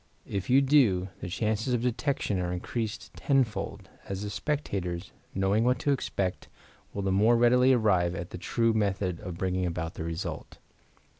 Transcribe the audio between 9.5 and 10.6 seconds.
about the result.